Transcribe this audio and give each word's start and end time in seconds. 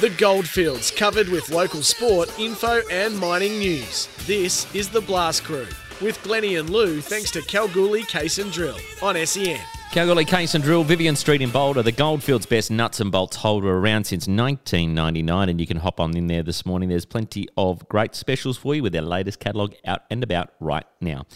The 0.00 0.08
Goldfields, 0.08 0.90
covered 0.90 1.28
with 1.28 1.50
local 1.50 1.82
sport, 1.82 2.38
info, 2.38 2.80
and 2.90 3.18
mining 3.18 3.58
news. 3.58 4.08
This 4.26 4.74
is 4.74 4.88
the 4.88 5.02
Blast 5.02 5.44
Crew 5.44 5.66
with 6.00 6.18
Glenney 6.22 6.58
and 6.58 6.70
Lou, 6.70 7.02
thanks 7.02 7.30
to 7.32 7.42
Kalgoorlie 7.42 8.04
Case 8.04 8.38
and 8.38 8.50
Drill 8.50 8.78
on 9.02 9.14
SEN. 9.26 9.60
Kalgoorlie 9.92 10.24
Case 10.24 10.54
and 10.54 10.64
Drill, 10.64 10.84
Vivian 10.84 11.16
Street 11.16 11.42
in 11.42 11.50
Boulder, 11.50 11.82
the 11.82 11.92
Goldfields 11.92 12.46
best 12.46 12.70
nuts 12.70 13.00
and 13.00 13.12
bolts 13.12 13.36
holder 13.36 13.76
around 13.76 14.04
since 14.04 14.26
1999, 14.26 15.50
and 15.50 15.60
you 15.60 15.66
can 15.66 15.76
hop 15.76 16.00
on 16.00 16.16
in 16.16 16.28
there 16.28 16.42
this 16.42 16.64
morning. 16.64 16.88
There's 16.88 17.04
plenty 17.04 17.46
of 17.58 17.86
great 17.90 18.14
specials 18.14 18.56
for 18.56 18.74
you 18.74 18.82
with 18.82 18.94
their 18.94 19.02
latest 19.02 19.38
catalogue 19.38 19.74
out 19.84 20.04
and 20.10 20.22
about 20.22 20.54
right 20.60 20.86
now. 21.02 21.26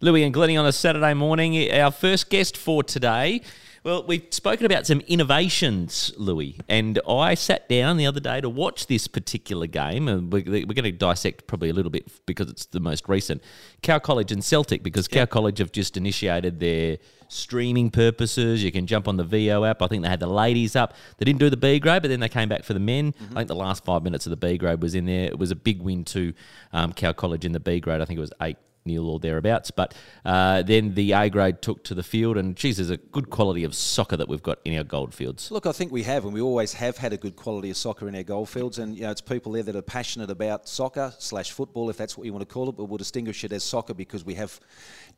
Louis 0.00 0.22
and 0.22 0.34
Glenney 0.34 0.58
on 0.58 0.64
a 0.64 0.72
Saturday 0.72 1.12
morning. 1.12 1.70
Our 1.70 1.90
first 1.90 2.30
guest 2.30 2.56
for 2.56 2.82
today 2.82 3.42
well, 3.84 4.02
we've 4.02 4.26
spoken 4.30 4.64
about 4.64 4.86
some 4.86 5.00
innovations, 5.00 6.10
Louis, 6.16 6.58
and 6.70 6.98
I 7.06 7.34
sat 7.34 7.68
down 7.68 7.98
the 7.98 8.06
other 8.06 8.18
day 8.18 8.40
to 8.40 8.48
watch 8.48 8.86
this 8.86 9.06
particular 9.06 9.66
game, 9.66 10.08
and 10.08 10.32
we're, 10.32 10.42
we're 10.42 10.64
going 10.64 10.84
to 10.84 10.92
dissect 10.92 11.46
probably 11.46 11.68
a 11.68 11.74
little 11.74 11.90
bit 11.90 12.10
because 12.24 12.48
it's 12.48 12.64
the 12.64 12.80
most 12.80 13.06
recent. 13.10 13.42
Cow 13.82 13.98
College 13.98 14.32
and 14.32 14.42
Celtic, 14.42 14.82
because 14.82 15.06
Cow 15.06 15.26
College 15.26 15.58
have 15.58 15.70
just 15.70 15.98
initiated 15.98 16.60
their 16.60 16.96
streaming 17.28 17.90
purposes. 17.90 18.64
You 18.64 18.72
can 18.72 18.86
jump 18.86 19.06
on 19.06 19.18
the 19.18 19.24
Veo 19.24 19.64
app. 19.64 19.82
I 19.82 19.86
think 19.86 20.02
they 20.02 20.08
had 20.08 20.20
the 20.20 20.28
ladies 20.28 20.74
up. 20.76 20.94
They 21.18 21.26
didn't 21.26 21.40
do 21.40 21.50
the 21.50 21.58
B 21.58 21.78
grade, 21.78 22.00
but 22.00 22.08
then 22.08 22.20
they 22.20 22.30
came 22.30 22.48
back 22.48 22.64
for 22.64 22.72
the 22.72 22.80
men. 22.80 23.12
Mm-hmm. 23.12 23.36
I 23.36 23.40
think 23.40 23.48
the 23.48 23.54
last 23.54 23.84
five 23.84 24.02
minutes 24.02 24.24
of 24.24 24.30
the 24.30 24.36
B 24.36 24.56
grade 24.56 24.80
was 24.80 24.94
in 24.94 25.04
there. 25.04 25.26
It 25.26 25.38
was 25.38 25.50
a 25.50 25.56
big 25.56 25.82
win 25.82 26.04
to 26.06 26.32
um, 26.72 26.94
Cow 26.94 27.12
College 27.12 27.44
in 27.44 27.52
the 27.52 27.60
B 27.60 27.80
grade. 27.80 28.00
I 28.00 28.06
think 28.06 28.16
it 28.16 28.22
was 28.22 28.32
eight 28.40 28.56
nil 28.84 29.08
or 29.08 29.18
thereabouts. 29.18 29.70
But 29.70 29.94
uh, 30.24 30.62
then 30.62 30.94
the 30.94 31.12
A 31.12 31.30
grade 31.30 31.62
took 31.62 31.84
to 31.84 31.94
the 31.94 32.02
field, 32.02 32.36
and 32.36 32.54
geez, 32.56 32.76
there's 32.76 32.90
a 32.90 32.96
good 32.96 33.30
quality 33.30 33.64
of 33.64 33.74
soccer 33.74 34.16
that 34.16 34.28
we've 34.28 34.42
got 34.42 34.58
in 34.64 34.76
our 34.76 34.84
goldfields. 34.84 35.50
Look, 35.50 35.66
I 35.66 35.72
think 35.72 35.92
we 35.92 36.02
have, 36.02 36.24
and 36.24 36.34
we 36.34 36.40
always 36.40 36.74
have 36.74 36.98
had 36.98 37.12
a 37.12 37.16
good 37.16 37.36
quality 37.36 37.70
of 37.70 37.76
soccer 37.76 38.08
in 38.08 38.14
our 38.14 38.22
goldfields, 38.22 38.78
and 38.78 38.96
you 38.96 39.02
know, 39.02 39.10
it's 39.10 39.20
people 39.20 39.52
there 39.52 39.62
that 39.62 39.76
are 39.76 39.82
passionate 39.82 40.30
about 40.30 40.68
soccer 40.68 41.12
slash 41.18 41.52
football, 41.52 41.88
if 41.90 41.96
that's 41.96 42.18
what 42.18 42.26
you 42.26 42.32
want 42.32 42.46
to 42.46 42.52
call 42.52 42.68
it, 42.68 42.76
but 42.76 42.84
we'll 42.84 42.98
distinguish 42.98 43.44
it 43.44 43.52
as 43.52 43.64
soccer 43.64 43.94
because 43.94 44.24
we 44.24 44.34
have 44.34 44.60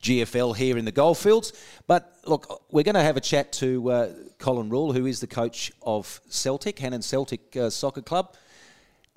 GFL 0.02 0.56
here 0.56 0.78
in 0.78 0.84
the 0.84 0.92
goldfields. 0.92 1.52
But 1.86 2.16
look, 2.24 2.64
we're 2.70 2.84
going 2.84 2.94
to 2.94 3.02
have 3.02 3.16
a 3.16 3.20
chat 3.20 3.52
to 3.54 3.90
uh, 3.90 4.12
Colin 4.38 4.70
Rule, 4.70 4.92
who 4.92 5.06
is 5.06 5.20
the 5.20 5.26
coach 5.26 5.72
of 5.82 6.20
Celtic, 6.28 6.76
Hannans 6.76 7.04
Celtic 7.04 7.56
uh, 7.56 7.70
Soccer 7.70 8.02
Club. 8.02 8.36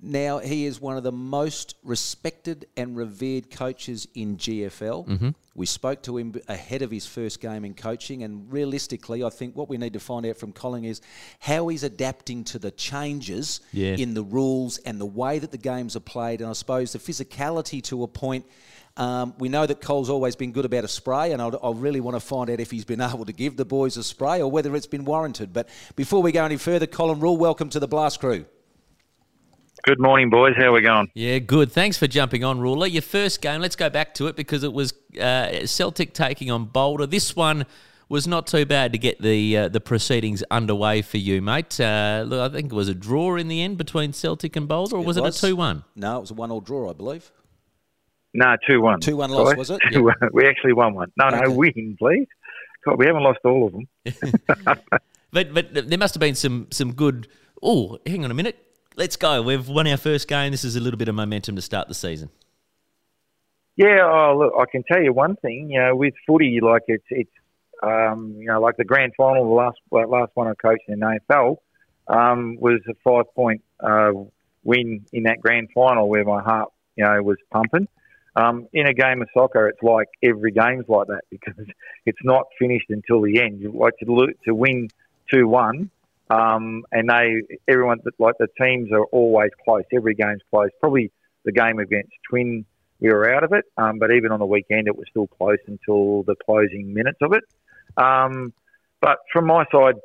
Now, 0.02 0.40
he 0.40 0.66
is 0.66 0.80
one 0.80 0.98
of 0.98 1.04
the 1.04 1.12
most 1.12 1.76
respected 1.84 2.68
and 2.78 2.96
revered 2.96 3.52
coaches 3.52 4.08
in 4.14 4.38
GFL. 4.38 5.08
Mm-hmm. 5.08 5.30
We 5.56 5.66
spoke 5.66 6.04
to 6.04 6.18
him 6.18 6.40
ahead 6.48 6.82
of 6.82 6.92
his 6.92 7.06
first 7.06 7.42
game 7.42 7.66
in 7.66 7.74
coaching, 7.74 8.24
and 8.24 8.52
realistically, 8.52 9.24
I 9.24 9.30
think 9.30 9.56
what 9.56 9.68
we 9.68 9.78
need 9.78 9.94
to 9.94 10.00
find 10.00 10.26
out 10.26 10.38
from 10.38 10.54
Colin 10.54 10.86
is 10.86 11.02
how 11.40 11.68
he's 11.68 11.84
adapting 11.84 12.46
to 12.46 12.60
the 12.60 12.72
changes 12.72 13.60
yeah. 13.74 13.96
in 13.96 14.14
the 14.14 14.24
rules 14.24 14.78
and 14.80 15.02
the 15.02 15.06
way 15.06 15.40
that 15.40 15.52
the 15.52 15.58
games 15.58 15.96
are 15.96 16.02
played, 16.02 16.42
and 16.42 16.50
I 16.50 16.54
suppose 16.54 16.94
the 16.94 17.00
physicality 17.00 17.84
to 17.84 18.04
a 18.04 18.08
point. 18.08 18.46
Um, 18.98 19.34
we 19.38 19.48
know 19.48 19.66
that 19.66 19.80
Cole's 19.80 20.10
always 20.10 20.36
been 20.36 20.52
good 20.52 20.66
about 20.66 20.84
a 20.84 20.88
spray, 20.88 21.32
and 21.32 21.42
I 21.42 21.72
really 21.74 22.02
want 22.02 22.16
to 22.16 22.20
find 22.20 22.50
out 22.50 22.60
if 22.60 22.72
he's 22.72 22.86
been 22.86 23.02
able 23.02 23.26
to 23.26 23.34
give 23.34 23.58
the 23.58 23.66
boys 23.66 23.98
a 23.98 24.04
spray 24.04 24.42
or 24.42 24.50
whether 24.50 24.76
it's 24.76 24.88
been 24.88 25.06
warranted. 25.06 25.54
But 25.54 25.70
before 25.96 26.22
we 26.22 26.32
go 26.32 26.44
any 26.44 26.58
further, 26.58 26.88
Colin 26.88 27.20
Rule, 27.20 27.38
welcome 27.38 27.70
to 27.70 27.80
the 27.80 27.88
Blast 27.88 28.20
Crew. 28.20 28.46
Good 29.84 30.00
morning, 30.00 30.30
boys. 30.30 30.56
How 30.58 30.66
are 30.66 30.72
we 30.74 30.82
going? 30.82 31.10
Yeah, 31.14 31.40
good. 31.40 31.72
Thanks 31.72 31.98
for 31.98 32.06
jumping 32.06 32.44
on, 32.44 32.60
Ruler. 32.60 32.86
Your 32.86 33.02
first 33.02 33.42
game, 33.42 33.62
let's 33.62 33.78
go 33.78 33.90
back 33.90 34.14
to 34.16 34.28
it 34.28 34.36
because 34.36 34.64
it 34.64 34.74
was 34.74 34.94
uh, 35.20 35.66
Celtic 35.66 36.14
taking 36.14 36.52
on 36.52 36.66
Boulder. 36.66 37.06
This 37.06 37.36
one 37.36 37.66
was 38.10 38.28
not 38.28 38.46
too 38.46 38.66
bad 38.66 38.92
to 38.92 38.98
get 38.98 39.22
the 39.22 39.56
uh, 39.56 39.70
the 39.70 39.80
proceedings 39.80 40.44
underway 40.52 41.02
for 41.02 41.18
you, 41.18 41.42
mate. 41.42 41.80
Uh, 41.80 42.26
look, 42.28 42.52
I 42.52 42.54
think 42.54 42.72
it 42.72 42.76
was 42.76 42.90
a 42.90 42.94
draw 42.94 43.38
in 43.38 43.48
the 43.48 43.62
end 43.62 43.78
between 43.78 44.12
Celtic 44.12 44.56
and 44.58 44.68
Boulder, 44.68 44.98
or 44.98 45.04
was 45.04 45.16
it, 45.16 45.22
was. 45.22 45.42
it 45.42 45.48
a 45.48 45.52
2 45.52 45.56
1? 45.56 45.84
No, 45.96 46.18
it 46.18 46.22
was 46.22 46.32
a 46.32 46.36
1 46.36 46.52
all 46.52 46.62
draw, 46.62 46.90
I 46.90 46.94
believe. 46.94 47.32
No, 48.34 48.58
2 48.68 48.82
1. 48.82 49.00
2 49.00 49.16
1 49.16 49.30
loss, 49.30 49.56
was 49.56 49.70
it? 49.70 49.80
we 50.34 50.46
actually 50.46 50.74
won 50.74 50.94
one. 50.94 51.12
No, 51.18 51.28
okay. 51.28 51.40
no, 51.42 51.52
win, 51.52 51.96
please. 51.98 52.28
God, 52.86 52.98
we 52.98 53.06
haven't 53.06 53.24
lost 53.24 53.40
all 53.46 53.68
of 53.68 53.72
them. 53.72 53.88
but 55.32 55.54
but 55.54 55.90
there 55.90 55.98
must 55.98 56.16
have 56.16 56.22
been 56.22 56.36
some, 56.36 56.68
some 56.72 56.94
good. 56.94 57.30
Oh, 57.64 57.98
hang 58.06 58.26
on 58.26 58.32
a 58.32 58.34
minute 58.34 58.66
let's 59.00 59.16
go. 59.16 59.42
We've 59.42 59.68
won 59.68 59.88
our 59.88 59.98
first 59.98 60.28
game. 60.28 60.52
This 60.52 60.64
is 60.64 60.76
a 60.76 60.80
little 60.80 60.98
bit 60.98 61.08
of 61.08 61.16
momentum 61.16 61.56
to 61.56 61.62
start 61.62 61.88
the 61.88 61.96
season. 61.96 62.30
Yeah, 63.78 64.02
oh, 64.04 64.38
look, 64.38 64.54
I 64.60 64.66
can 64.70 64.84
tell 64.84 65.02
you 65.02 65.14
one 65.14 65.38
thing. 65.38 65.72
You 65.72 65.80
know, 65.80 65.96
with 65.96 66.14
footy, 66.28 66.60
like 66.62 66.84
it's 66.88 67.06
it's 67.10 67.32
um, 67.82 68.36
you 68.38 68.48
know 68.48 68.60
like 68.60 68.76
the 68.76 68.84
grand 68.84 69.14
final, 69.16 69.46
the 69.46 69.56
last 69.56 69.78
last 69.90 70.32
one 70.36 70.48
I 70.48 70.54
coached 70.54 70.84
in 70.90 71.00
the 71.00 71.20
AFL 71.32 71.58
um, 72.10 72.58
was 72.60 72.82
a 72.90 72.94
five 73.04 73.34
point 73.34 73.64
uh, 73.80 74.12
win 74.66 75.06
in 75.14 75.24
that 75.24 75.40
grand 75.40 75.70
final 75.74 76.10
where 76.10 76.26
my 76.26 76.42
heart 76.42 76.70
you 76.98 77.06
know 77.06 77.24
was 77.24 77.38
pumping. 77.52 77.88
Um, 78.36 78.68
in 78.74 78.86
a 78.86 78.94
game 78.94 79.22
of 79.22 79.30
soccer, 79.34 79.68
it's 79.70 79.82
like 79.82 80.08
every 80.22 80.52
game's 80.52 80.88
like 80.88 81.08
that 81.08 81.22
because 81.32 81.66
it's 82.06 82.24
not 82.24 82.48
finished 82.60 82.90
until 82.90 83.22
the 83.22 83.42
end. 83.42 83.62
You 83.62 83.72
like 83.72 83.98
to 84.00 84.28
to 84.44 84.54
win 84.54 84.90
two 85.32 85.48
one 85.48 85.90
um, 86.30 86.84
and 86.92 87.10
they, 87.10 87.42
everyone, 87.68 88.00
like 88.20 88.36
the 88.40 88.48
teams 88.62 88.92
are 88.92 89.06
always 89.06 89.52
close. 89.64 89.84
Every 89.94 90.16
game's 90.16 90.42
close. 90.50 90.70
Probably 90.80 91.12
the 91.46 91.52
game 91.52 91.80
against 91.80 92.12
Twin, 92.30 92.66
we 93.00 93.10
were 93.10 93.34
out 93.34 93.44
of 93.44 93.54
it. 93.54 93.66
Um, 93.78 94.00
but 94.00 94.12
even 94.12 94.32
on 94.32 94.40
the 94.40 94.46
weekend, 94.46 94.88
it 94.88 94.96
was 94.96 95.06
still 95.10 95.28
close 95.28 95.58
until 95.68 96.24
the 96.24 96.36
closing 96.46 96.94
minutes 96.94 97.20
of 97.22 97.34
it. 97.34 97.44
Um, 97.98 98.54
but 99.02 99.18
from 99.32 99.46
my 99.48 99.66
side, 99.72 99.96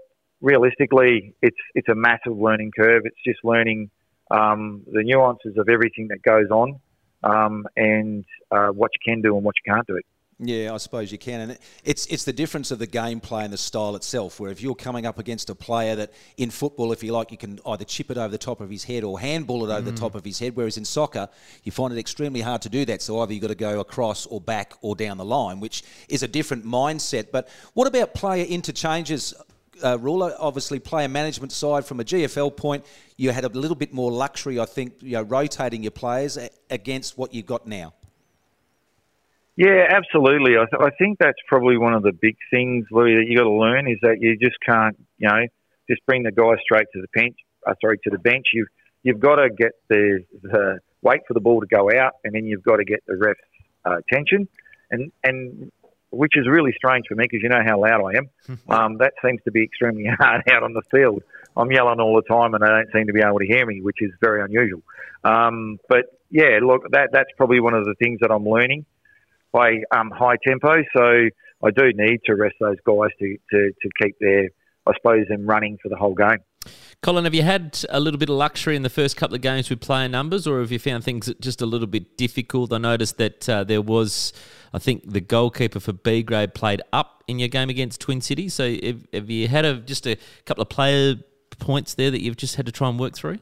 realistically, 0.40 1.34
it's 1.42 1.56
it's 1.74 1.88
a 1.88 1.94
massive 1.94 2.36
learning 2.36 2.72
curve. 2.78 3.02
It's 3.04 3.16
just 3.26 3.40
learning 3.44 3.90
um, 4.30 4.82
the 4.90 5.02
nuances 5.02 5.56
of 5.58 5.68
everything 5.68 6.08
that 6.08 6.22
goes 6.22 6.50
on 6.50 6.80
um, 7.22 7.66
and 7.76 8.24
uh, 8.50 8.68
what 8.68 8.90
you 8.94 9.12
can 9.12 9.20
do 9.20 9.36
and 9.36 9.44
what 9.44 9.54
you 9.64 9.72
can't 9.72 9.86
do. 9.86 10.00
Yeah, 10.46 10.74
I 10.74 10.76
suppose 10.76 11.10
you 11.10 11.18
can, 11.18 11.40
and 11.40 11.58
it's 11.84 12.06
it's 12.06 12.24
the 12.24 12.32
difference 12.32 12.70
of 12.70 12.78
the 12.78 12.86
gameplay 12.86 13.44
and 13.44 13.52
the 13.52 13.58
style 13.58 13.96
itself. 13.96 14.38
Where 14.38 14.50
if 14.50 14.60
you're 14.60 14.74
coming 14.74 15.06
up 15.06 15.18
against 15.18 15.48
a 15.48 15.54
player 15.54 15.96
that 15.96 16.12
in 16.36 16.50
football, 16.50 16.92
if 16.92 17.02
you 17.02 17.12
like, 17.12 17.30
you 17.30 17.38
can 17.38 17.60
either 17.66 17.84
chip 17.84 18.10
it 18.10 18.18
over 18.18 18.28
the 18.28 18.38
top 18.38 18.60
of 18.60 18.68
his 18.68 18.84
head 18.84 19.04
or 19.04 19.18
handball 19.18 19.64
it 19.64 19.72
over 19.72 19.82
mm. 19.82 19.94
the 19.94 19.98
top 19.98 20.14
of 20.14 20.24
his 20.24 20.38
head. 20.38 20.54
Whereas 20.54 20.76
in 20.76 20.84
soccer, 20.84 21.28
you 21.62 21.72
find 21.72 21.92
it 21.92 21.98
extremely 21.98 22.42
hard 22.42 22.62
to 22.62 22.68
do 22.68 22.84
that. 22.84 23.00
So 23.00 23.20
either 23.20 23.32
you've 23.32 23.42
got 23.42 23.48
to 23.48 23.54
go 23.54 23.80
across 23.80 24.26
or 24.26 24.40
back 24.40 24.74
or 24.82 24.94
down 24.94 25.16
the 25.16 25.24
line, 25.24 25.60
which 25.60 25.82
is 26.08 26.22
a 26.22 26.28
different 26.28 26.64
mindset. 26.64 27.30
But 27.32 27.48
what 27.72 27.86
about 27.86 28.12
player 28.12 28.44
interchanges? 28.44 29.34
Uh, 29.82 29.98
ruler, 29.98 30.34
obviously, 30.38 30.78
player 30.78 31.08
management 31.08 31.52
side 31.52 31.84
from 31.84 31.98
a 32.00 32.04
GFL 32.04 32.56
point, 32.56 32.84
you 33.16 33.30
had 33.30 33.44
a 33.44 33.48
little 33.48 33.74
bit 33.74 33.92
more 33.92 34.12
luxury, 34.12 34.60
I 34.60 34.66
think, 34.66 34.94
you 35.00 35.12
know, 35.12 35.22
rotating 35.22 35.82
your 35.82 35.90
players 35.90 36.38
against 36.70 37.18
what 37.18 37.34
you've 37.34 37.46
got 37.46 37.66
now. 37.66 37.92
Yeah, 39.56 39.86
absolutely. 39.88 40.56
I, 40.56 40.66
th- 40.66 40.82
I 40.82 40.90
think 40.98 41.18
that's 41.18 41.38
probably 41.46 41.78
one 41.78 41.94
of 41.94 42.02
the 42.02 42.12
big 42.12 42.36
things, 42.50 42.86
Louis, 42.90 43.14
that 43.14 43.26
you 43.28 43.36
got 43.36 43.44
to 43.44 43.50
learn 43.50 43.88
is 43.88 43.98
that 44.02 44.20
you 44.20 44.36
just 44.36 44.56
can't, 44.66 44.96
you 45.18 45.28
know, 45.28 45.46
just 45.88 46.04
bring 46.06 46.24
the 46.24 46.32
guy 46.32 46.54
straight 46.62 46.86
to 46.92 47.00
the 47.00 47.08
bench. 47.14 47.36
Uh, 47.66 47.74
sorry, 47.80 47.98
to 48.04 48.10
the 48.10 48.18
bench. 48.18 48.46
You've 48.52 48.68
you've 49.02 49.20
got 49.20 49.36
to 49.36 49.48
get 49.50 49.72
the, 49.88 50.24
the 50.42 50.80
wait 51.02 51.20
for 51.28 51.34
the 51.34 51.40
ball 51.40 51.60
to 51.60 51.66
go 51.66 51.88
out, 51.96 52.14
and 52.24 52.34
then 52.34 52.46
you've 52.46 52.64
got 52.64 52.76
to 52.76 52.84
get 52.84 53.04
the 53.06 53.16
ref's 53.16 53.40
uh, 53.86 53.98
attention, 53.98 54.48
and 54.90 55.12
and 55.22 55.70
which 56.10 56.36
is 56.36 56.46
really 56.48 56.72
strange 56.76 57.06
for 57.08 57.14
me 57.14 57.24
because 57.24 57.42
you 57.42 57.48
know 57.48 57.62
how 57.64 57.80
loud 57.80 58.02
I 58.04 58.18
am. 58.18 58.30
Um, 58.68 58.98
that 58.98 59.12
seems 59.24 59.40
to 59.44 59.50
be 59.50 59.62
extremely 59.62 60.06
hard 60.18 60.42
out 60.50 60.62
on 60.62 60.72
the 60.72 60.82
field. 60.90 61.22
I'm 61.56 61.70
yelling 61.70 62.00
all 62.00 62.16
the 62.16 62.34
time, 62.34 62.54
and 62.54 62.62
they 62.62 62.68
don't 62.68 62.92
seem 62.92 63.06
to 63.06 63.12
be 63.12 63.20
able 63.20 63.38
to 63.38 63.46
hear 63.46 63.64
me, 63.64 63.80
which 63.80 63.98
is 64.00 64.10
very 64.20 64.42
unusual. 64.42 64.82
Um, 65.22 65.78
but 65.88 66.06
yeah, 66.30 66.58
look, 66.60 66.90
that 66.90 67.10
that's 67.12 67.30
probably 67.36 67.60
one 67.60 67.74
of 67.74 67.84
the 67.84 67.94
things 67.94 68.18
that 68.20 68.32
I'm 68.32 68.44
learning 68.44 68.84
play 69.54 69.84
um, 69.96 70.10
high 70.10 70.36
tempo. 70.46 70.74
So 70.96 71.28
I 71.64 71.70
do 71.70 71.92
need 71.94 72.20
to 72.26 72.34
rest 72.34 72.56
those 72.60 72.76
guys 72.86 73.10
to, 73.20 73.36
to, 73.50 73.72
to 73.82 73.88
keep 74.02 74.16
their, 74.20 74.48
I 74.86 74.92
suppose, 74.96 75.26
them 75.28 75.46
running 75.46 75.78
for 75.82 75.88
the 75.88 75.96
whole 75.96 76.14
game. 76.14 76.38
Colin, 77.02 77.24
have 77.24 77.34
you 77.34 77.42
had 77.42 77.84
a 77.90 78.00
little 78.00 78.18
bit 78.18 78.30
of 78.30 78.36
luxury 78.36 78.74
in 78.74 78.82
the 78.82 78.90
first 78.90 79.16
couple 79.16 79.34
of 79.34 79.42
games 79.42 79.68
with 79.68 79.80
player 79.80 80.08
numbers, 80.08 80.46
or 80.46 80.60
have 80.60 80.72
you 80.72 80.78
found 80.78 81.04
things 81.04 81.30
just 81.38 81.60
a 81.60 81.66
little 81.66 81.86
bit 81.86 82.16
difficult? 82.16 82.72
I 82.72 82.78
noticed 82.78 83.18
that 83.18 83.48
uh, 83.48 83.64
there 83.64 83.82
was, 83.82 84.32
I 84.72 84.78
think, 84.78 85.12
the 85.12 85.20
goalkeeper 85.20 85.80
for 85.80 85.92
B 85.92 86.22
grade 86.22 86.54
played 86.54 86.80
up 86.92 87.22
in 87.28 87.38
your 87.38 87.48
game 87.48 87.68
against 87.68 88.00
Twin 88.00 88.22
City. 88.22 88.48
So 88.48 88.74
have, 88.82 89.06
have 89.12 89.30
you 89.30 89.48
had 89.48 89.66
a, 89.66 89.74
just 89.76 90.06
a 90.06 90.16
couple 90.46 90.62
of 90.62 90.70
player 90.70 91.16
points 91.58 91.94
there 91.94 92.10
that 92.10 92.22
you've 92.22 92.38
just 92.38 92.56
had 92.56 92.64
to 92.66 92.72
try 92.72 92.88
and 92.88 92.98
work 92.98 93.14
through? 93.14 93.38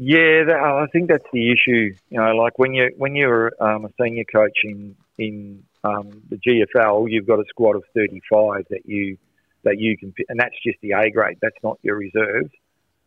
Yeah, 0.00 0.44
that, 0.46 0.60
I 0.60 0.86
think 0.92 1.08
that's 1.08 1.26
the 1.32 1.50
issue. 1.50 1.92
You 2.08 2.18
know, 2.18 2.36
like 2.36 2.56
when 2.56 2.72
you 2.72 2.90
when 2.96 3.16
you're 3.16 3.52
um, 3.60 3.84
a 3.84 3.88
senior 4.00 4.22
coach 4.22 4.56
in 4.62 4.94
in 5.18 5.64
um, 5.82 6.22
the 6.30 6.36
GFL, 6.36 7.10
you've 7.10 7.26
got 7.26 7.40
a 7.40 7.44
squad 7.48 7.74
of 7.74 7.82
35 7.96 8.66
that 8.70 8.86
you 8.86 9.18
that 9.64 9.80
you 9.80 9.98
can, 9.98 10.14
and 10.28 10.38
that's 10.38 10.54
just 10.64 10.78
the 10.82 10.92
A 10.92 11.10
grade. 11.10 11.38
That's 11.42 11.56
not 11.64 11.80
your 11.82 11.96
reserves. 11.96 12.50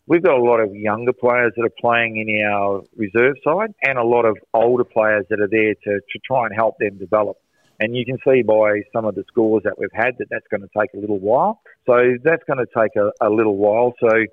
We've 0.05 0.21
got 0.21 0.38
a 0.38 0.43
lot 0.43 0.59
of 0.59 0.75
younger 0.75 1.13
players 1.13 1.53
that 1.55 1.63
are 1.63 1.79
playing 1.79 2.17
in 2.17 2.45
our 2.45 2.81
reserve 2.97 3.38
side, 3.41 3.73
and 3.83 3.97
a 3.97 4.03
lot 4.03 4.25
of 4.25 4.38
older 4.53 4.83
players 4.83 5.25
that 5.29 5.39
are 5.39 5.47
there 5.47 5.73
to, 5.73 6.01
to 6.01 6.19
try 6.25 6.45
and 6.45 6.53
help 6.53 6.77
them 6.77 6.97
develop. 6.97 7.38
And 7.79 7.95
you 7.95 8.03
can 8.03 8.17
see 8.27 8.41
by 8.41 8.81
some 8.91 9.05
of 9.05 9.15
the 9.15 9.23
scores 9.29 9.63
that 9.63 9.79
we've 9.79 9.89
had 9.93 10.17
that 10.17 10.27
that's 10.29 10.45
going 10.51 10.61
to 10.61 10.69
take 10.77 10.89
a 10.93 10.97
little 10.97 11.19
while. 11.19 11.61
So 11.85 12.17
that's 12.21 12.43
going 12.43 12.59
to 12.59 12.67
take 12.77 12.97
a, 12.97 13.11
a 13.25 13.29
little 13.29 13.55
while. 13.55 13.93
So 14.01 14.25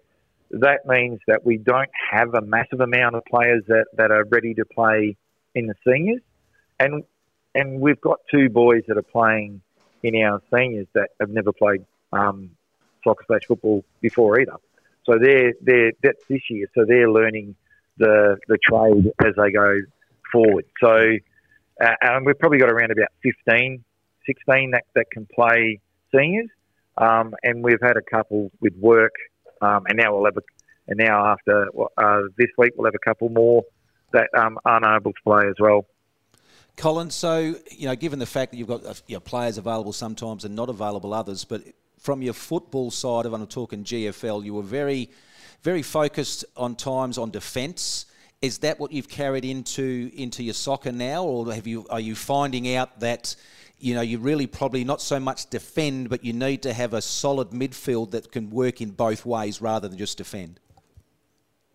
that 0.51 0.87
means 0.87 1.21
that 1.27 1.45
we 1.45 1.59
don't 1.59 1.91
have 2.11 2.35
a 2.35 2.41
massive 2.41 2.81
amount 2.81 3.17
of 3.17 3.25
players 3.25 3.63
that, 3.69 3.87
that 3.95 4.11
are 4.11 4.25
ready 4.25 4.55
to 4.55 4.65
play 4.65 5.17
in 5.55 5.67
the 5.67 5.75
seniors, 5.87 6.23
and 6.79 7.05
and 7.55 7.81
we've 7.81 8.01
got 8.01 8.21
two 8.31 8.49
boys 8.49 8.83
that 8.89 8.97
are 8.97 9.03
playing 9.03 9.61
in 10.03 10.15
our 10.23 10.41
seniors 10.53 10.87
that 10.95 11.11
have 11.21 11.31
never 11.31 11.53
played 11.53 11.85
um, 12.13 12.51
soccer 13.03 13.25
slash 13.27 13.43
football 13.47 13.85
before 14.01 14.41
either. 14.41 14.57
So 15.05 15.19
they're 15.19 15.55
they're 15.61 15.93
that's 16.03 16.25
this 16.29 16.43
year. 16.51 16.67
So 16.75 16.85
they're 16.87 17.11
learning 17.11 17.57
the 17.97 18.39
the 18.49 18.59
trade 18.59 19.13
as 19.25 19.35
they 19.37 19.51
go 19.51 19.79
forward. 20.33 20.67
So 20.81 21.17
uh, 21.81 21.95
and 22.01 22.27
we've 22.27 22.39
probably 22.39 22.59
got 22.59 22.71
around 22.71 22.91
about 22.91 23.09
15, 23.23 23.85
16 24.27 24.71
that, 24.73 24.85
that 24.95 25.07
can 25.13 25.27
play 25.27 25.81
seniors. 26.15 26.49
Um, 26.97 27.35
and 27.45 27.63
we've 27.63 27.81
had 27.81 27.97
a 27.97 28.03
couple 28.03 28.51
with 28.61 28.75
work, 28.77 29.15
um, 29.61 29.85
and 29.89 29.99
now 29.99 30.15
we'll 30.15 30.25
have 30.25 30.37
a, 30.37 30.43
and 30.89 30.99
now 30.99 31.27
after 31.27 31.69
uh, 31.97 32.21
this 32.37 32.49
week 32.57 32.73
we'll 32.77 32.87
have 32.87 32.95
a 32.95 33.07
couple 33.07 33.29
more 33.29 33.63
that 34.13 34.29
um, 34.37 34.59
aren't 34.65 34.87
able 34.87 35.13
to 35.13 35.21
play 35.23 35.47
as 35.47 35.55
well. 35.59 35.87
Colin, 36.77 37.11
so 37.11 37.57
you 37.71 37.89
know, 37.89 37.97
given 37.97 38.19
the 38.19 38.27
fact 38.27 38.53
that 38.53 38.59
you've 38.59 38.69
got 38.69 38.85
uh, 38.85 39.21
players 39.21 39.59
available 39.59 39.93
sometimes 39.93 40.45
and 40.45 40.55
not 40.55 40.69
available 40.69 41.13
others, 41.13 41.45
but 41.45 41.63
from 41.99 42.23
your 42.23 42.33
football 42.33 42.91
side 42.91 43.27
of, 43.27 43.33
I'm 43.33 43.47
talking 43.47 43.83
GFL, 43.83 44.45
you 44.45 44.55
were 44.55 44.63
very, 44.63 45.11
very 45.63 45.83
focused 45.83 46.45
on 46.57 46.77
times 46.77 47.19
on 47.19 47.31
defence. 47.31 48.07
Is 48.41 48.59
that 48.59 48.79
what 48.79 48.93
you've 48.93 49.09
carried 49.09 49.45
into 49.45 50.13
into 50.15 50.45
your 50.45 50.55
soccer 50.55 50.93
now, 50.93 51.25
or 51.25 51.53
have 51.53 51.67
you 51.67 51.85
are 51.91 51.99
you 51.99 52.15
finding 52.15 52.73
out 52.77 53.01
that 53.01 53.35
you 53.81 53.95
know 53.95 54.01
you 54.01 54.19
really 54.19 54.47
probably 54.47 54.85
not 54.85 55.01
so 55.01 55.21
much 55.21 55.49
defend, 55.51 56.09
but 56.11 56.25
you 56.25 56.33
need 56.33 56.63
to 56.63 56.73
have 56.73 56.95
a 56.95 57.03
solid 57.03 57.51
midfield 57.51 58.11
that 58.13 58.33
can 58.33 58.51
work 58.51 58.81
in 58.81 58.91
both 58.91 59.25
ways 59.25 59.61
rather 59.61 59.89
than 59.89 59.99
just 59.99 60.19
defend? 60.19 60.61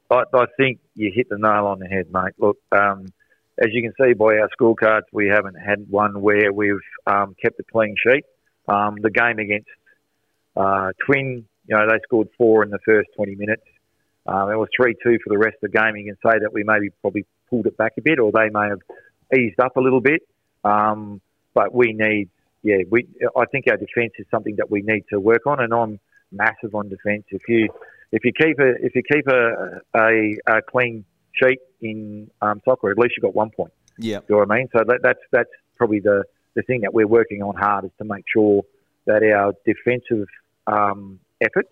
I, 0.09 0.23
I 0.33 0.45
think 0.57 0.79
you 0.95 1.11
hit 1.13 1.29
the 1.29 1.37
nail 1.37 1.67
on 1.67 1.79
the 1.79 1.87
head, 1.87 2.11
mate. 2.11 2.33
Look, 2.37 2.57
um, 2.71 3.07
as 3.57 3.69
you 3.71 3.81
can 3.81 3.93
see 4.01 4.13
by 4.13 4.37
our 4.37 4.49
scorecards, 4.59 5.03
we 5.11 5.27
haven't 5.27 5.55
had 5.55 5.89
one 5.89 6.21
where 6.21 6.51
we've 6.51 6.75
um, 7.07 7.35
kept 7.41 7.59
a 7.59 7.63
clean 7.63 7.95
sheet. 8.05 8.25
Um, 8.67 8.95
the 9.01 9.11
game 9.11 9.39
against 9.39 9.67
uh, 10.55 10.91
Twin, 11.05 11.45
you 11.67 11.75
know, 11.75 11.87
they 11.87 11.99
scored 12.03 12.29
four 12.37 12.63
in 12.63 12.69
the 12.69 12.79
first 12.85 13.09
20 13.15 13.35
minutes. 13.35 13.63
Um, 14.25 14.49
it 14.49 14.55
was 14.55 14.69
3 14.75 14.95
2 15.03 15.19
for 15.23 15.29
the 15.29 15.37
rest 15.37 15.57
of 15.61 15.71
the 15.71 15.77
game. 15.77 15.95
You 15.97 16.13
can 16.13 16.31
say 16.31 16.39
that 16.39 16.53
we 16.53 16.63
maybe 16.63 16.89
probably 17.01 17.25
pulled 17.49 17.67
it 17.67 17.77
back 17.77 17.93
a 17.97 18.01
bit, 18.01 18.19
or 18.19 18.31
they 18.31 18.49
may 18.49 18.69
have 18.69 18.79
eased 19.37 19.59
up 19.59 19.75
a 19.75 19.81
little 19.81 19.99
bit. 19.99 20.21
Um, 20.63 21.21
but 21.53 21.73
we 21.73 21.93
need, 21.93 22.29
yeah, 22.63 22.77
we. 22.89 23.07
I 23.37 23.45
think 23.45 23.65
our 23.69 23.77
defence 23.77 24.13
is 24.17 24.25
something 24.31 24.55
that 24.57 24.69
we 24.71 24.81
need 24.81 25.03
to 25.11 25.19
work 25.19 25.45
on, 25.45 25.59
and 25.61 25.73
I'm 25.73 25.99
massive 26.31 26.73
on 26.75 26.89
defence. 26.89 27.25
If 27.29 27.41
you 27.47 27.69
if 28.11 28.23
you 28.23 28.31
keep 28.31 28.59
a 28.59 28.73
if 28.79 28.95
you 28.95 29.03
keep 29.11 29.27
a 29.27 29.81
a, 29.95 30.37
a 30.47 30.61
clean 30.61 31.05
sheet 31.33 31.59
in 31.81 32.29
um, 32.41 32.61
soccer, 32.63 32.91
at 32.91 32.97
least 32.97 33.15
you've 33.17 33.23
got 33.23 33.35
one 33.35 33.49
point. 33.49 33.73
Yeah, 33.97 34.19
you 34.27 34.35
know 34.35 34.37
what 34.39 34.51
I 34.51 34.57
mean. 34.57 34.69
So 34.75 34.83
that, 34.87 34.99
that's 35.03 35.19
that's 35.31 35.49
probably 35.77 35.99
the 35.99 36.23
the 36.55 36.61
thing 36.63 36.81
that 36.81 36.93
we're 36.93 37.07
working 37.07 37.41
on 37.41 37.55
hard 37.55 37.85
is 37.85 37.91
to 37.97 38.05
make 38.05 38.23
sure 38.31 38.63
that 39.05 39.23
our 39.23 39.53
defensive 39.65 40.27
um, 40.67 41.19
efforts 41.41 41.71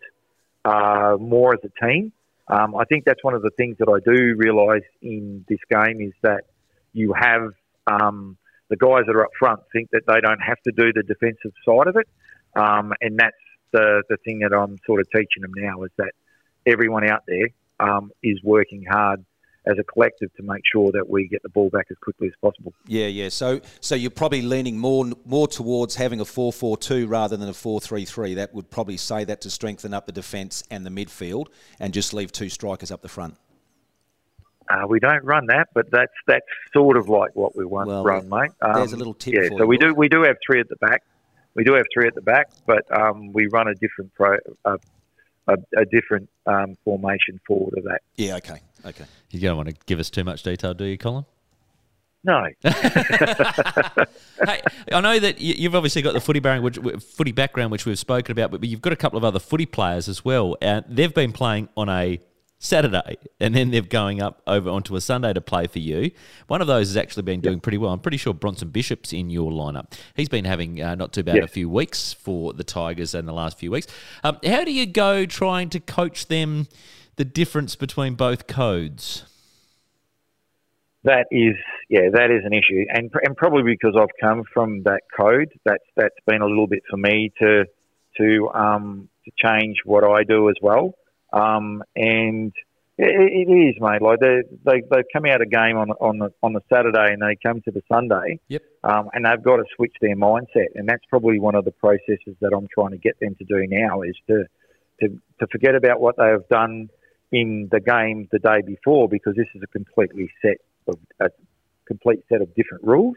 are 0.66 1.18
more 1.18 1.54
as 1.54 1.60
a 1.64 1.86
team 1.86 2.12
um, 2.52 2.76
I 2.76 2.84
think 2.86 3.06
that's 3.06 3.24
one 3.24 3.34
of 3.34 3.42
the 3.42 3.50
things 3.52 3.78
that 3.80 3.88
I 3.88 4.00
do 4.04 4.36
realise 4.38 4.84
in 5.02 5.46
this 5.48 5.60
game 5.70 6.02
is 6.02 6.14
that 6.22 6.44
you 6.92 7.14
have 7.14 7.52
um, 7.88 8.38
the 8.72 8.78
guys 8.78 9.04
that 9.06 9.16
are 9.16 9.26
up 9.26 9.32
front 9.38 9.60
think 9.72 9.90
that 9.92 10.04
they 10.08 10.20
don't 10.22 10.40
have 10.40 10.58
to 10.64 10.72
do 10.72 10.92
the 10.94 11.04
defensive 11.04 11.52
side 11.64 11.88
of 11.88 11.98
it, 11.98 12.08
um, 12.56 12.94
and 13.02 13.20
that's 13.20 13.36
the 13.72 14.02
the 14.10 14.18
thing 14.26 14.40
that 14.40 14.54
I'm 14.54 14.78
sort 14.88 15.02
of 15.02 15.08
teaching 15.12 15.42
them 15.42 15.52
now 15.56 15.84
is 15.84 15.92
that 15.98 16.14
everyone 16.66 17.08
out 17.08 17.24
there 17.28 17.50
um, 17.80 18.12
is 18.24 18.40
working 18.44 18.86
hard 18.90 19.24
as 19.68 19.78
a 19.78 19.84
collective 19.84 20.34
to 20.36 20.44
make 20.44 20.64
sure 20.72 20.92
that 20.92 21.08
we 21.08 21.28
get 21.28 21.44
the 21.44 21.50
ball 21.50 21.70
back 21.70 21.86
as 21.92 21.98
quickly 22.02 22.28
as 22.28 22.34
possible. 22.42 22.74
Yeah, 22.88 23.08
yeah. 23.08 23.30
So, 23.30 23.62
so 23.80 23.94
you're 23.94 24.10
probably 24.10 24.42
leaning 24.42 24.78
more 24.80 25.06
more 25.26 25.48
towards 25.48 25.96
having 25.96 26.20
a 26.20 26.26
4-4-2 26.26 27.08
rather 27.08 27.38
than 27.38 27.50
a 27.50 27.54
4-3-3. 27.54 28.36
That 28.36 28.54
would 28.56 28.72
probably 28.72 28.98
say 28.98 29.24
that 29.26 29.42
to 29.42 29.50
strengthen 29.50 29.94
up 29.94 30.06
the 30.06 30.12
defence 30.12 30.64
and 30.72 30.86
the 30.86 30.90
midfield, 30.90 31.48
and 31.80 31.94
just 31.94 32.14
leave 32.14 32.32
two 32.32 32.50
strikers 32.50 32.90
up 32.90 33.02
the 33.02 33.10
front. 33.10 33.36
Uh, 34.72 34.88
we 34.88 35.00
don't 35.00 35.24
run 35.26 35.48
that, 35.48 35.68
but 35.74 35.92
that's 35.92 36.14
that's 36.28 36.46
sort 36.74 36.96
of 36.96 37.10
like 37.10 37.36
what 37.36 37.56
we 37.56 37.66
want 37.66 37.90
well, 37.90 38.04
run, 38.04 38.30
mate. 38.30 38.52
Um, 38.62 38.74
there's 38.76 38.94
a 38.94 38.98
little 38.98 39.14
tip. 39.14 39.34
Yeah, 39.34 39.58
so 39.58 39.66
we 39.66 39.78
do 39.78 39.94
we 39.94 40.08
do 40.08 40.24
have 40.24 40.38
three 40.46 40.62
at 40.62 40.70
the 40.70 40.78
back. 40.78 41.04
We 41.56 41.66
do 41.66 41.74
have 41.74 41.86
three 41.94 42.08
at 42.08 42.16
the 42.16 42.22
back, 42.22 42.50
but 42.66 42.86
um, 42.96 43.34
we 43.34 43.48
run 43.48 43.68
a 43.68 43.76
different 43.76 44.14
pro, 44.14 44.38
uh, 44.64 44.78
a, 45.48 45.58
a, 45.76 45.86
different 45.86 46.30
um, 46.46 46.78
formation 46.86 47.42
forward 47.46 47.78
of 47.78 47.84
that. 47.84 48.00
Yeah. 48.16 48.38
Okay. 48.38 48.62
Okay. 48.86 49.04
You 49.32 49.42
don't 49.42 49.58
want 49.58 49.68
to 49.68 49.76
give 49.86 50.00
us 50.00 50.10
too 50.10 50.24
much 50.24 50.44
detail, 50.44 50.74
do 50.74 50.86
you, 50.86 50.98
Colin? 50.98 51.26
No. 52.24 52.46
hey, 52.64 54.62
I 54.94 55.02
know 55.02 55.20
that 55.20 55.42
you've 55.42 55.76
obviously 55.76 56.02
got 56.02 56.14
the 56.14 56.22
footy 56.22 56.40
background, 56.40 56.64
which, 56.64 57.04
footy 57.04 57.34
background, 57.34 57.72
which 57.72 57.86
we've 57.86 58.00
spoken 58.00 58.32
about, 58.32 58.52
but 58.52 58.64
you've 58.64 58.82
got 58.82 58.94
a 58.94 58.96
couple 58.96 59.18
of 59.18 59.26
other 59.26 59.40
footy 59.40 59.66
players 59.66 60.08
as 60.08 60.24
well. 60.24 60.56
And 60.62 60.86
they've 60.88 61.14
been 61.14 61.34
playing 61.34 61.68
on 61.76 61.90
a 61.90 62.22
Saturday, 62.64 63.18
and 63.40 63.56
then 63.56 63.72
they're 63.72 63.82
going 63.82 64.22
up 64.22 64.42
over 64.48 64.70
onto 64.70 64.96
a 64.96 65.02
Sunday 65.02 65.34
to 65.34 65.42
play 65.42 65.68
for 65.68 65.80
you. 65.80 66.12
One 66.48 66.62
of 66.62 66.68
those 66.68 66.90
has 66.90 66.98
actually 66.98 67.24
been 67.24 67.42
doing 67.42 67.56
yep. 67.56 67.64
pretty 67.64 67.78
well. 67.78 67.92
I'm 67.92 68.00
pretty 68.00 68.18
sure 68.18 68.34
Bronson 68.34 68.70
Bishop's 68.70 69.12
in 69.12 69.30
your 69.30 69.52
lineup. 69.52 69.94
He's 70.16 70.30
been 70.30 70.46
having 70.46 70.82
uh, 70.82 70.96
not 70.96 71.12
too 71.12 71.24
bad 71.24 71.36
yep. 71.36 71.44
a 71.46 71.48
few 71.48 71.70
weeks 71.70 72.14
for 72.14 72.54
the 72.54 72.64
Tigers 72.64 73.16
in 73.16 73.26
the 73.26 73.34
last 73.34 73.58
few 73.58 73.72
weeks. 73.72 73.88
Um, 74.24 74.38
how 74.46 74.64
do 74.64 74.72
you 74.72 74.86
go 74.86 75.26
trying 75.26 75.70
to 75.70 75.80
coach 75.80 76.28
them? 76.28 76.68
the 77.22 77.26
difference 77.26 77.76
between 77.76 78.16
both 78.16 78.48
codes? 78.48 79.26
That 81.04 81.28
is, 81.32 81.56
yeah, 81.90 82.10
that 82.14 82.32
is 82.32 82.44
an 82.46 82.54
issue, 82.54 82.86
and 82.90 83.12
and 83.24 83.36
probably 83.36 83.64
because 83.64 83.96
I've 84.00 84.16
come 84.20 84.44
from 84.54 84.84
that 84.84 85.02
code, 85.16 85.50
that's 85.66 85.84
that's 85.96 86.16
been 86.28 86.42
a 86.42 86.46
little 86.46 86.68
bit 86.68 86.84
for 86.90 86.98
me 86.98 87.32
to 87.42 87.66
to 88.18 88.50
um, 88.54 89.10
to 89.26 89.32
change 89.38 89.78
what 89.84 90.04
I 90.04 90.24
do 90.24 90.50
as 90.50 90.56
well. 90.62 90.94
Um, 91.34 91.84
and 91.96 92.54
it, 92.98 93.48
it 93.48 93.52
is, 93.52 93.76
mate. 93.80 94.02
Like 94.02 94.20
they 94.20 94.42
they 94.64 94.82
they 94.90 95.04
come 95.14 95.26
out 95.26 95.42
a 95.42 95.46
game 95.46 95.78
on 95.78 95.92
on 96.02 96.20
the 96.20 96.32
on 96.44 96.54
the 96.54 96.62
Saturday, 96.72 97.14
and 97.14 97.22
they 97.22 97.38
come 97.42 97.62
to 97.62 97.72
the 97.72 97.82
Sunday. 97.92 98.40
Yep. 98.50 98.64
Um, 98.84 99.10
and 99.14 99.26
they've 99.26 99.44
got 99.44 99.58
to 99.58 99.66
switch 99.76 99.94
their 100.02 100.16
mindset, 100.16 100.76
and 100.76 100.88
that's 100.88 101.06
probably 101.10 101.40
one 101.40 101.56
of 101.56 101.66
the 101.66 101.72
processes 101.72 102.36
that 102.42 102.52
I'm 102.56 102.68
trying 102.74 102.92
to 102.92 102.98
get 102.98 103.20
them 103.20 103.36
to 103.36 103.44
do 103.46 103.66
now 103.68 104.02
is 104.02 104.16
to 104.28 104.46
to 105.02 105.08
to 105.40 105.48
forget 105.52 105.76
about 105.76 106.00
what 106.00 106.18
they 106.18 106.28
have 106.28 106.48
done 106.50 106.90
in 107.32 107.70
the 107.72 107.80
game 107.80 108.28
the 108.32 108.40
day 108.40 108.62
before 108.66 109.08
because 109.08 109.36
this 109.36 109.48
is 109.56 109.62
a 109.64 109.68
completely 109.68 110.30
set 110.42 110.58
of 110.88 110.96
a 111.20 111.30
complete 111.86 112.24
set 112.30 112.42
of 112.42 112.54
different 112.56 112.84
rules 112.84 113.16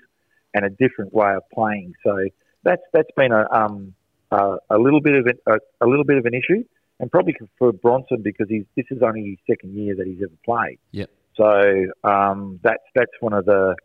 and 0.54 0.64
a 0.64 0.70
different 0.70 1.12
way 1.12 1.34
of 1.34 1.42
playing. 1.52 1.94
So 2.04 2.28
that's 2.62 2.82
that's 2.92 3.10
been 3.16 3.32
a 3.32 3.46
um, 3.52 3.94
a, 4.30 4.56
a 4.70 4.78
little 4.78 5.00
bit 5.00 5.14
of 5.14 5.26
an, 5.26 5.38
a, 5.46 5.84
a, 5.84 5.86
little 5.86 6.04
bit 6.04 6.16
of 6.18 6.26
an 6.26 6.34
issue, 6.34 6.64
and 7.00 7.10
probably 7.10 7.34
for 7.58 7.72
Bronson 7.72 8.22
because 8.22 8.48
he's 8.48 8.64
this 8.76 8.86
is 8.90 9.02
only 9.02 9.30
his 9.30 9.56
second 9.56 9.74
year 9.74 9.94
that 9.96 10.06
he's 10.06 10.22
ever 10.22 10.32
played. 10.44 10.78
Yep. 10.92 11.10
So 11.36 11.86
um, 12.04 12.60
that's 12.62 12.82
that's 12.94 13.12
one 13.20 13.32
of 13.32 13.44
the 13.44 13.76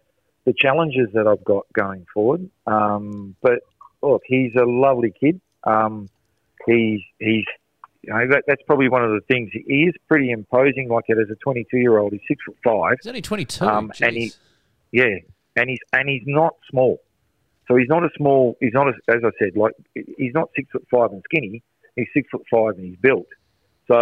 the 0.45 0.53
challenges 0.57 1.09
that 1.13 1.27
I've 1.27 1.43
got 1.43 1.65
going 1.73 2.05
forward. 2.13 2.49
Um, 2.67 3.35
but 3.41 3.59
look, 4.01 4.21
he's 4.25 4.53
a 4.55 4.65
lovely 4.65 5.13
kid. 5.19 5.41
Um, 5.63 6.09
he's 6.65 7.01
he's 7.19 7.45
you 8.01 8.13
know, 8.13 8.27
that, 8.31 8.43
that's 8.47 8.61
probably 8.65 8.89
one 8.89 9.03
of 9.03 9.11
the 9.11 9.21
things. 9.27 9.49
He 9.51 9.83
is 9.83 9.93
pretty 10.07 10.31
imposing, 10.31 10.87
like 10.89 11.05
it 11.07 11.17
as 11.19 11.29
a 11.29 11.35
22 11.35 11.77
year 11.77 11.97
old. 11.97 12.13
He's 12.13 12.21
six 12.27 12.41
foot 12.45 12.55
five. 12.63 12.97
He's 13.01 13.09
only 13.09 13.21
22. 13.21 13.65
Um, 13.65 13.91
and 14.01 14.15
he, 14.15 14.31
yeah, 14.91 15.17
and 15.55 15.69
he's 15.69 15.79
and 15.93 16.07
he's 16.07 16.23
not 16.25 16.55
small. 16.69 17.01
So 17.67 17.75
he's 17.75 17.89
not 17.89 18.03
a 18.03 18.09
small. 18.17 18.57
He's 18.59 18.73
not 18.73 18.87
a, 18.87 18.93
as 19.09 19.21
I 19.23 19.29
said, 19.37 19.55
like 19.55 19.73
he's 19.93 20.33
not 20.33 20.49
six 20.55 20.69
foot 20.71 20.87
five 20.89 21.11
and 21.11 21.23
skinny. 21.25 21.61
He's 21.95 22.07
six 22.13 22.29
foot 22.31 22.43
five 22.51 22.77
and 22.77 22.85
he's 22.85 22.97
built. 22.97 23.27
So 23.87 23.99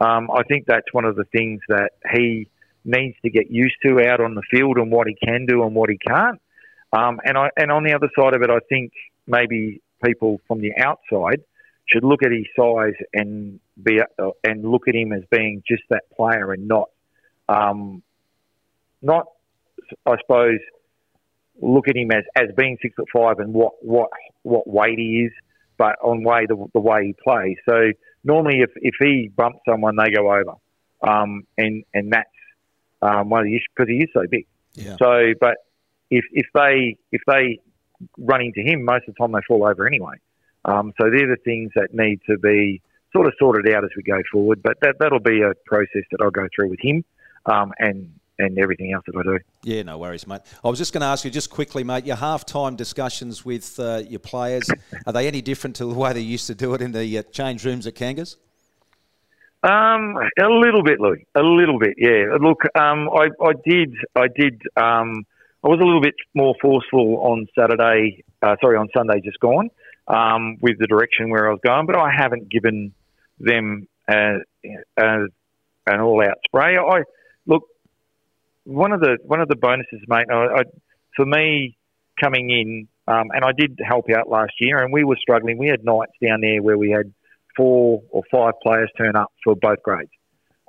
um, 0.00 0.30
I 0.30 0.42
think 0.48 0.66
that's 0.66 0.92
one 0.92 1.04
of 1.04 1.16
the 1.16 1.24
things 1.24 1.60
that 1.68 1.90
he 2.12 2.48
needs 2.84 3.16
to 3.22 3.30
get 3.30 3.50
used 3.50 3.76
to 3.84 4.00
out 4.00 4.20
on 4.20 4.34
the 4.34 4.42
field 4.50 4.76
and 4.78 4.90
what 4.90 5.06
he 5.06 5.14
can 5.14 5.46
do 5.46 5.62
and 5.62 5.74
what 5.74 5.90
he 5.90 5.98
can't. 5.98 6.40
Um, 6.92 7.20
and 7.24 7.38
I 7.38 7.50
and 7.56 7.70
on 7.70 7.84
the 7.84 7.94
other 7.94 8.08
side 8.18 8.34
of 8.34 8.42
it, 8.42 8.50
I 8.50 8.58
think 8.68 8.92
maybe 9.26 9.80
people 10.04 10.40
from 10.46 10.60
the 10.60 10.72
outside 10.78 11.42
should 11.86 12.04
look 12.04 12.22
at 12.22 12.32
his 12.32 12.46
size 12.56 12.94
and 13.14 13.60
be 13.82 14.00
uh, 14.00 14.30
and 14.44 14.64
look 14.64 14.88
at 14.88 14.94
him 14.94 15.12
as 15.12 15.22
being 15.30 15.62
just 15.66 15.82
that 15.90 16.04
player 16.14 16.52
and 16.52 16.68
not 16.68 16.90
um, 17.48 18.02
not 19.00 19.26
I 20.06 20.16
suppose 20.20 20.60
look 21.60 21.88
at 21.88 21.96
him 21.96 22.10
as, 22.10 22.24
as 22.36 22.48
being 22.56 22.78
six 22.82 22.94
foot 22.94 23.08
five 23.12 23.38
and 23.38 23.54
what 23.54 23.72
what 23.84 24.10
what 24.42 24.68
weight 24.68 24.98
he 24.98 25.26
is, 25.26 25.32
but 25.76 25.96
on 26.02 26.22
way 26.22 26.46
the, 26.46 26.56
the 26.72 26.80
way 26.80 27.06
he 27.06 27.14
plays. 27.24 27.56
So 27.68 27.92
normally, 28.24 28.60
if, 28.60 28.70
if 28.76 28.94
he 29.00 29.30
bumps 29.34 29.60
someone, 29.68 29.96
they 29.96 30.10
go 30.10 30.32
over, 30.32 30.54
um, 31.02 31.46
and 31.58 31.84
and 31.94 32.12
that's 32.12 32.28
um, 33.00 33.30
one 33.30 33.40
of 33.40 33.46
the 33.46 33.54
issues 33.54 33.68
because 33.76 33.88
he 33.88 33.98
is 33.98 34.08
so 34.12 34.24
big. 34.30 34.46
Yeah. 34.74 34.96
So, 34.98 35.34
but 35.40 35.56
if 36.10 36.24
if 36.32 36.46
they 36.54 36.96
if 37.10 37.22
they 37.26 37.60
run 38.18 38.42
into 38.42 38.60
him, 38.60 38.84
most 38.84 39.08
of 39.08 39.14
the 39.14 39.18
time 39.18 39.32
they 39.32 39.40
fall 39.46 39.66
over 39.66 39.86
anyway. 39.86 40.16
Um, 40.64 40.92
so 41.00 41.10
they're 41.10 41.28
the 41.28 41.40
things 41.44 41.72
that 41.74 41.92
need 41.92 42.20
to 42.28 42.38
be 42.38 42.80
sort 43.12 43.26
of 43.26 43.34
sorted 43.38 43.72
out 43.74 43.84
as 43.84 43.90
we 43.96 44.02
go 44.02 44.22
forward. 44.30 44.62
But 44.62 44.78
that 44.82 44.96
that'll 45.00 45.20
be 45.20 45.42
a 45.42 45.52
process 45.66 46.04
that 46.10 46.20
I'll 46.20 46.30
go 46.30 46.46
through 46.54 46.70
with 46.70 46.80
him, 46.80 47.04
um, 47.46 47.72
and 47.78 48.12
and 48.38 48.58
everything 48.58 48.92
else 48.92 49.04
that 49.06 49.16
I 49.16 49.22
do. 49.22 49.38
Yeah, 49.62 49.82
no 49.82 49.98
worries, 49.98 50.26
mate. 50.26 50.40
I 50.64 50.68
was 50.68 50.78
just 50.78 50.92
going 50.92 51.02
to 51.02 51.06
ask 51.06 51.24
you 51.24 51.30
just 51.30 51.50
quickly, 51.50 51.84
mate. 51.84 52.06
Your 52.06 52.16
half-time 52.16 52.76
discussions 52.76 53.44
with 53.44 53.78
uh, 53.78 54.02
your 54.08 54.20
players 54.20 54.68
are 55.06 55.12
they 55.12 55.26
any 55.26 55.42
different 55.42 55.76
to 55.76 55.84
the 55.84 55.94
way 55.94 56.12
they 56.12 56.20
used 56.20 56.46
to 56.46 56.54
do 56.54 56.74
it 56.74 56.82
in 56.82 56.92
the 56.92 57.18
uh, 57.18 57.22
change 57.30 57.64
rooms 57.64 57.86
at 57.86 57.94
Kangas? 57.94 58.36
Um, 59.62 60.16
a 60.40 60.48
little 60.48 60.82
bit, 60.82 60.98
Louis. 60.98 61.24
A 61.36 61.42
little 61.42 61.78
bit, 61.78 61.94
yeah. 61.96 62.36
Look, 62.40 62.62
um, 62.74 63.08
I, 63.10 63.28
I 63.40 63.52
did, 63.64 63.94
I 64.16 64.26
did, 64.26 64.60
um, 64.76 65.24
I 65.62 65.68
was 65.68 65.78
a 65.80 65.84
little 65.84 66.00
bit 66.00 66.14
more 66.34 66.54
forceful 66.60 67.18
on 67.18 67.46
Saturday, 67.56 68.24
uh, 68.42 68.56
sorry, 68.60 68.76
on 68.76 68.88
Sunday 68.92 69.20
just 69.20 69.38
gone, 69.38 69.70
um, 70.08 70.56
with 70.60 70.78
the 70.80 70.88
direction 70.88 71.30
where 71.30 71.48
I 71.48 71.52
was 71.52 71.60
going, 71.64 71.86
but 71.86 71.96
I 71.96 72.10
haven't 72.10 72.48
given 72.48 72.92
them 73.38 73.86
uh, 74.08 74.38
uh, 75.00 75.26
an 75.86 76.00
all-out 76.00 76.38
spray. 76.44 76.76
I 76.76 77.02
one 78.64 78.92
of 78.92 79.00
the 79.00 79.18
one 79.24 79.40
of 79.40 79.48
the 79.48 79.56
bonuses, 79.56 80.00
mate. 80.08 80.26
I, 80.30 80.34
I, 80.34 80.62
for 81.16 81.26
me, 81.26 81.76
coming 82.20 82.50
in, 82.50 82.88
um, 83.06 83.30
and 83.34 83.44
I 83.44 83.52
did 83.52 83.78
help 83.84 84.06
out 84.10 84.28
last 84.28 84.52
year, 84.60 84.82
and 84.82 84.92
we 84.92 85.04
were 85.04 85.16
struggling. 85.20 85.58
We 85.58 85.68
had 85.68 85.84
nights 85.84 86.12
down 86.24 86.40
there 86.40 86.62
where 86.62 86.78
we 86.78 86.90
had 86.90 87.12
four 87.56 88.02
or 88.10 88.22
five 88.30 88.54
players 88.62 88.90
turn 88.96 89.16
up 89.16 89.32
for 89.44 89.54
both 89.54 89.82
grades. 89.82 90.10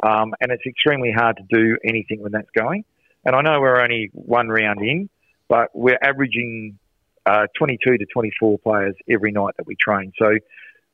Um, 0.01 0.33
and 0.41 0.51
it's 0.51 0.65
extremely 0.65 1.12
hard 1.12 1.38
to 1.38 1.43
do 1.50 1.77
anything 1.88 2.21
when 2.21 2.31
that's 2.31 2.50
going. 2.57 2.83
And 3.25 3.35
I 3.35 3.41
know 3.41 3.62
we're 3.62 3.79
only 3.79 4.09
one 4.13 4.50
round 4.50 4.81
in, 4.81 5.09
but 5.47 5.69
we're 5.73 6.00
averaging 6.01 6.77
uh, 7.25 7.47
22 7.57 7.97
to 8.00 8.05
24 8.13 8.59
players 8.59 8.95
every 9.09 9.31
night 9.31 9.53
that 9.57 9.65
we 9.65 9.75
train. 9.79 10.12
So 10.19 10.27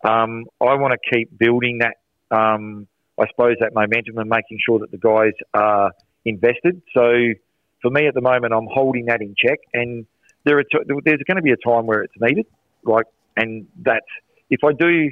um, 0.08 0.46
I 0.62 0.76
want 0.76 0.94
to 0.94 1.16
keep 1.16 1.36
building 1.38 1.80
that, 1.80 1.96
um, 2.30 2.88
I 3.20 3.26
suppose, 3.30 3.56
that 3.62 3.74
momentum 3.74 4.18
and 4.18 4.30
making 4.30 4.60
sure 4.64 4.80
that 4.80 4.92
the 4.92 4.98
guys 4.98 5.34
are 5.54 5.92
invested. 6.26 6.82
So 6.94 7.34
for 7.82 7.92
me 7.92 8.08
at 8.08 8.14
the 8.14 8.22
moment, 8.22 8.54
I'm 8.54 8.68
holding 8.72 9.06
that 9.06 9.22
in 9.22 9.36
check. 9.38 9.60
And 9.74 10.06
there 10.44 10.58
are 10.58 10.64
t- 10.64 10.80
there's 11.06 11.24
going 11.28 11.38
to 11.38 11.42
be 11.42 11.52
a 11.52 11.58
time 11.58 11.86
where 11.86 12.02
it's 12.02 12.14
needed. 12.20 12.46
Like, 12.84 13.06
and 13.36 13.68
that's 13.84 14.06
if 14.50 14.64
I 14.64 14.74
do 14.74 15.12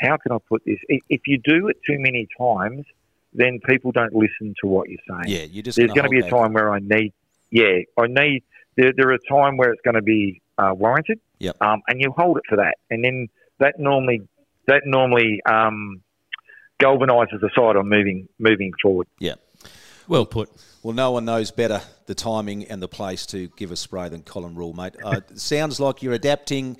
how 0.00 0.16
can 0.16 0.32
I 0.32 0.38
put 0.48 0.62
this? 0.64 0.78
If 0.88 1.22
you 1.26 1.38
do 1.38 1.68
it 1.68 1.76
too 1.86 1.98
many 1.98 2.28
times, 2.38 2.84
then 3.32 3.60
people 3.68 3.92
don't 3.92 4.14
listen 4.14 4.54
to 4.60 4.66
what 4.66 4.88
you're 4.88 5.00
saying. 5.08 5.24
Yeah, 5.26 5.44
you 5.44 5.62
just 5.62 5.76
there's 5.76 5.92
going 5.92 6.04
to 6.04 6.10
be 6.10 6.20
a 6.20 6.30
time 6.30 6.52
where 6.52 6.70
I 6.70 6.78
need. 6.78 7.12
Yeah, 7.50 7.80
I 7.96 8.06
need. 8.06 8.44
There, 8.76 8.92
there 8.96 9.08
are 9.08 9.14
a 9.14 9.28
time 9.28 9.56
where 9.56 9.72
it's 9.72 9.82
going 9.82 9.96
to 9.96 10.02
be 10.02 10.40
uh, 10.56 10.72
warranted. 10.74 11.20
Yep. 11.40 11.56
Um, 11.60 11.82
and 11.88 12.00
you 12.00 12.12
hold 12.16 12.36
it 12.36 12.44
for 12.48 12.56
that, 12.56 12.76
and 12.90 13.04
then 13.04 13.28
that 13.58 13.78
normally 13.78 14.28
that 14.66 14.82
normally 14.84 15.40
um, 15.48 16.02
galvanises 16.80 17.40
the 17.40 17.50
side 17.56 17.76
on 17.76 17.88
moving 17.88 18.28
moving 18.38 18.72
forward. 18.80 19.08
Yeah. 19.18 19.34
Well 20.08 20.24
put. 20.24 20.50
Well, 20.82 20.94
no 20.94 21.10
one 21.10 21.26
knows 21.26 21.50
better 21.50 21.82
the 22.06 22.14
timing 22.14 22.64
and 22.64 22.82
the 22.82 22.88
place 22.88 23.26
to 23.26 23.48
give 23.56 23.70
a 23.70 23.76
spray 23.76 24.08
than 24.08 24.22
Colin 24.22 24.54
Rule, 24.54 24.72
mate. 24.72 24.94
Uh, 25.04 25.20
sounds 25.34 25.78
like 25.78 26.02
you're 26.02 26.14
adapting 26.14 26.78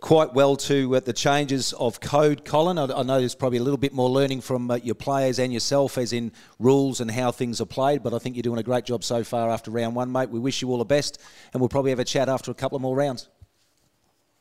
quite 0.00 0.34
well 0.34 0.56
to 0.56 0.96
uh, 0.96 1.00
the 1.00 1.12
changes 1.12 1.72
of 1.74 2.00
code, 2.00 2.44
Colin. 2.44 2.76
I, 2.76 2.84
I, 2.92 3.02
know 3.04 3.20
there's 3.20 3.36
probably 3.36 3.58
a 3.58 3.62
little 3.62 3.78
bit 3.78 3.94
more 3.94 4.10
learning 4.10 4.40
from 4.40 4.70
uh, 4.70 4.76
your 4.82 4.96
players 4.96 5.38
and 5.38 5.52
yourself, 5.52 5.96
as 5.96 6.12
in 6.12 6.32
rules 6.58 7.00
and 7.00 7.10
how 7.10 7.30
things 7.30 7.60
are 7.60 7.66
played. 7.66 8.02
But 8.02 8.12
I 8.12 8.18
think 8.18 8.34
you're 8.34 8.42
doing 8.42 8.58
a 8.58 8.64
great 8.64 8.84
job 8.84 9.04
so 9.04 9.22
far 9.22 9.50
after 9.50 9.70
round 9.70 9.94
one, 9.94 10.10
mate. 10.10 10.30
We 10.30 10.40
wish 10.40 10.60
you 10.60 10.70
all 10.70 10.78
the 10.78 10.84
best, 10.84 11.22
and 11.52 11.60
we'll 11.60 11.68
probably 11.68 11.92
have 11.92 12.00
a 12.00 12.04
chat 12.04 12.28
after 12.28 12.50
a 12.50 12.54
couple 12.54 12.76
of 12.76 12.82
more 12.82 12.96
rounds. 12.96 13.28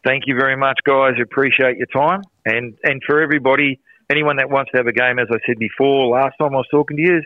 Thank 0.04 0.24
you 0.26 0.36
very 0.36 0.58
much, 0.58 0.80
guys. 0.86 1.14
Appreciate 1.22 1.78
your 1.78 1.88
time, 1.88 2.24
and 2.46 2.76
and 2.84 3.02
for 3.06 3.22
everybody, 3.22 3.80
anyone 4.10 4.38
that 4.38 4.50
wants 4.50 4.72
to 4.72 4.78
have 4.78 4.88
a 4.88 4.92
game, 4.92 5.20
as 5.20 5.28
I 5.32 5.38
said 5.46 5.60
before, 5.60 6.08
last 6.08 6.36
time 6.40 6.54
I 6.54 6.58
was 6.58 6.68
talking 6.72 6.98
to 6.98 7.04
you, 7.04 7.22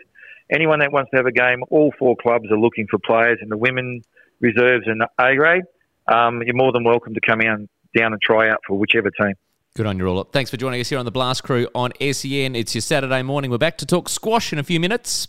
anyone 0.50 0.80
that 0.80 0.92
wants 0.92 1.10
to 1.10 1.16
have 1.16 1.26
a 1.26 1.32
game, 1.32 1.62
all 1.70 1.92
four 1.98 2.16
clubs 2.16 2.50
are 2.50 2.58
looking 2.58 2.86
for 2.88 2.98
players 2.98 3.38
in 3.42 3.48
the 3.48 3.56
women 3.56 4.02
reserves 4.40 4.86
and 4.86 5.02
A 5.18 5.34
grade. 5.36 5.64
Um, 6.06 6.42
you're 6.42 6.54
more 6.54 6.72
than 6.72 6.84
welcome 6.84 7.14
to 7.14 7.20
come 7.20 7.40
in 7.40 7.68
down 7.96 8.12
and 8.12 8.22
try 8.22 8.48
out 8.48 8.60
for 8.66 8.78
whichever 8.78 9.10
team. 9.10 9.34
Good 9.74 9.86
on 9.86 9.98
you 9.98 10.06
all. 10.06 10.24
Thanks 10.24 10.50
for 10.50 10.56
joining 10.56 10.80
us 10.80 10.88
here 10.88 10.98
on 10.98 11.04
the 11.04 11.10
Blast 11.10 11.44
Crew 11.44 11.68
on 11.74 11.92
SEN. 12.00 12.56
It's 12.56 12.74
your 12.74 12.82
Saturday 12.82 13.22
morning. 13.22 13.50
We're 13.50 13.58
back 13.58 13.78
to 13.78 13.86
talk 13.86 14.08
squash 14.08 14.52
in 14.52 14.58
a 14.58 14.64
few 14.64 14.80
minutes. 14.80 15.28